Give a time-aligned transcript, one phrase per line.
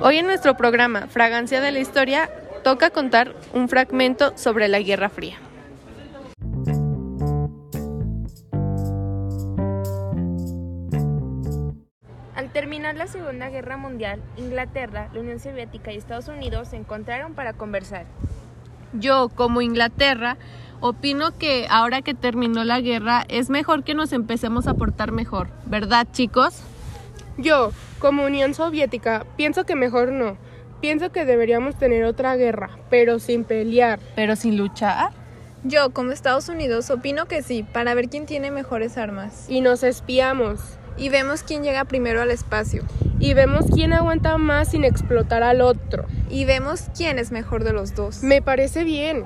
[0.00, 2.28] Hoy en nuestro programa Fragancia de la Historia
[2.64, 5.36] toca contar un fragmento sobre la Guerra Fría.
[12.34, 17.34] Al terminar la Segunda Guerra Mundial, Inglaterra, la Unión Soviética y Estados Unidos se encontraron
[17.34, 18.06] para conversar.
[18.92, 20.36] Yo, como Inglaterra,
[20.80, 25.48] opino que ahora que terminó la guerra es mejor que nos empecemos a portar mejor,
[25.66, 26.62] ¿verdad chicos?
[27.36, 30.36] Yo, como Unión Soviética, pienso que mejor no.
[30.80, 33.98] Pienso que deberíamos tener otra guerra, pero sin pelear.
[34.14, 35.10] Pero sin luchar.
[35.64, 39.46] Yo, como Estados Unidos, opino que sí, para ver quién tiene mejores armas.
[39.48, 40.60] Y nos espiamos.
[40.98, 42.84] Y vemos quién llega primero al espacio.
[43.18, 46.04] Y vemos quién aguanta más sin explotar al otro.
[46.28, 48.22] Y vemos quién es mejor de los dos.
[48.22, 49.24] Me parece bien.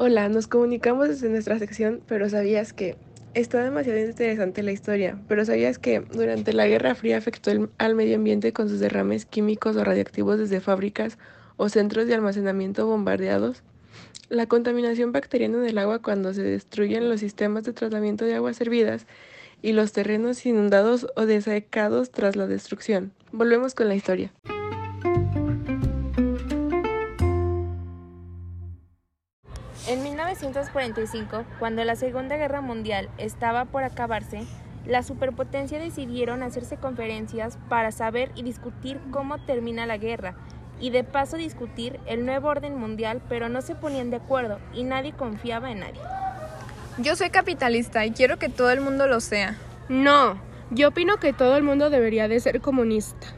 [0.00, 2.94] Hola, nos comunicamos desde nuestra sección, pero sabías que
[3.34, 8.14] está demasiado interesante la historia, pero sabías que durante la Guerra Fría afectó al medio
[8.14, 11.18] ambiente con sus derrames químicos o radiactivos desde fábricas
[11.56, 13.64] o centros de almacenamiento bombardeados.
[14.28, 19.04] La contaminación bacteriana del agua cuando se destruyen los sistemas de tratamiento de aguas servidas
[19.62, 23.10] y los terrenos inundados o desecados tras la destrucción.
[23.32, 24.32] Volvemos con la historia.
[30.28, 34.42] 1945, cuando la Segunda Guerra Mundial estaba por acabarse,
[34.86, 40.34] las superpotencias decidieron hacerse conferencias para saber y discutir cómo termina la guerra
[40.80, 44.84] y de paso discutir el nuevo orden mundial, pero no se ponían de acuerdo y
[44.84, 46.00] nadie confiaba en nadie.
[46.98, 49.56] Yo soy capitalista y quiero que todo el mundo lo sea.
[49.88, 50.38] No,
[50.70, 53.28] yo opino que todo el mundo debería de ser comunista.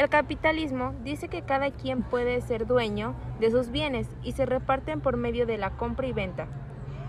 [0.00, 5.02] El capitalismo dice que cada quien puede ser dueño de sus bienes y se reparten
[5.02, 6.46] por medio de la compra y venta,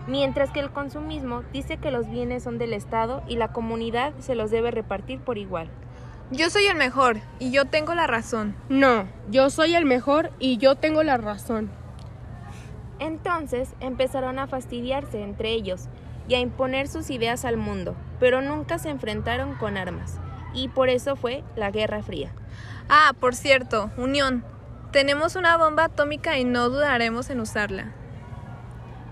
[0.08, 4.36] mientras que el consumismo dice que los bienes son del Estado y la comunidad se
[4.36, 5.70] los debe repartir por igual.
[6.32, 8.58] Yo soy el mejor y yo tengo la razón.
[8.68, 11.72] No, yo soy el mejor y yo tengo la razón.
[13.00, 15.88] Entonces empezaron a fastidiarse entre ellos
[16.28, 20.20] y a imponer sus ideas al mundo, pero nunca se enfrentaron con armas,
[20.54, 22.32] y por eso fue la Guerra Fría.
[22.90, 24.44] Ah, por cierto, Unión.
[24.92, 27.94] Tenemos una bomba atómica y no dudaremos en usarla.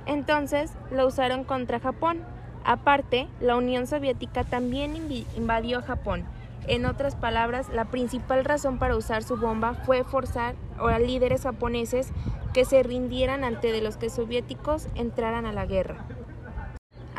[0.05, 2.23] Entonces la usaron contra Japón.
[2.65, 4.95] Aparte, la Unión Soviética también
[5.37, 6.25] invadió Japón.
[6.67, 12.11] En otras palabras, la principal razón para usar su bomba fue forzar a líderes japoneses
[12.53, 16.05] que se rindieran ante de los que soviéticos entraran a la guerra.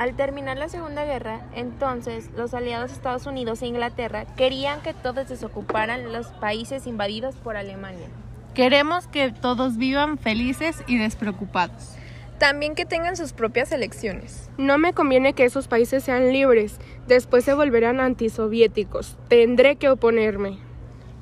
[0.00, 5.28] Al terminar la Segunda Guerra, entonces los aliados Estados Unidos e Inglaterra querían que todos
[5.28, 8.06] desocuparan los países invadidos por Alemania.
[8.54, 11.96] Queremos que todos vivan felices y despreocupados.
[12.38, 14.48] También que tengan sus propias elecciones.
[14.56, 19.18] No me conviene que esos países sean libres, después se volverán antisoviéticos.
[19.28, 20.56] Tendré que oponerme.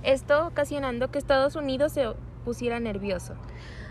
[0.05, 2.06] Esto ocasionando que Estados Unidos se
[2.45, 3.34] pusiera nervioso.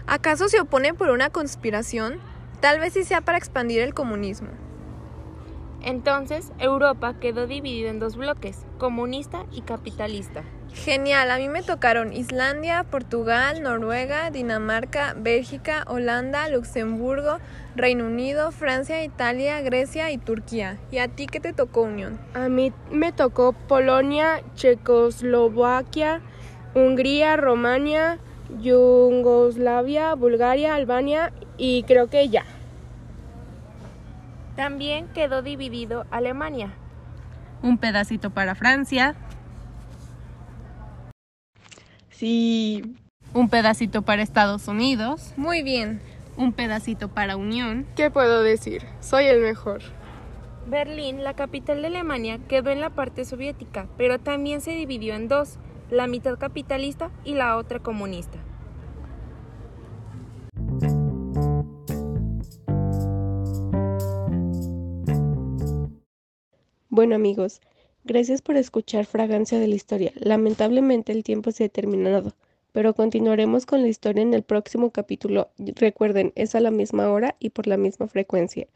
[0.05, 2.21] ¿Acaso se opone por una conspiración?
[2.61, 4.47] Tal vez sí sea para expandir el comunismo.
[5.81, 10.43] Entonces, Europa quedó dividida en dos bloques, comunista y capitalista.
[10.73, 17.37] Genial, a mí me tocaron Islandia, Portugal, Noruega, Dinamarca, Bélgica, Holanda, Luxemburgo,
[17.75, 20.77] Reino Unido, Francia, Italia, Grecia y Turquía.
[20.91, 22.19] ¿Y a ti qué te tocó, Unión?
[22.33, 26.21] A mí me tocó Polonia, Checoslovaquia,
[26.75, 28.19] Hungría, Romania,
[28.61, 32.45] Yugoslavia, Bulgaria, Albania y creo que ya.
[34.57, 36.73] También quedó dividido Alemania.
[37.61, 39.15] Un pedacito para Francia,
[42.09, 42.95] Sí,
[43.35, 46.01] un pedacito para Estados Unidos, Muy bien.
[46.35, 48.81] un pedacito para Unión, ¿qué puedo decir?
[49.01, 49.81] Soy el mejor.
[50.65, 55.27] Berlín, la capital de Alemania, quedó en la parte soviética, pero también se dividió en
[55.27, 55.59] dos,
[55.91, 58.39] la mitad capitalista y la otra comunista.
[66.97, 67.61] Bueno amigos,
[68.05, 70.11] gracias por escuchar Fragancia de la Historia.
[70.15, 72.33] Lamentablemente el tiempo se ha terminado,
[72.71, 75.51] pero continuaremos con la historia en el próximo capítulo.
[75.59, 78.67] Recuerden, es a la misma hora y por la misma frecuencia.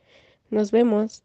[0.52, 1.24] Nos vemos.